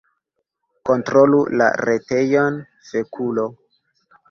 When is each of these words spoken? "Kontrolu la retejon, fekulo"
"Kontrolu 0.89 1.43
la 1.61 1.69
retejon, 1.85 2.59
fekulo" 2.91 3.49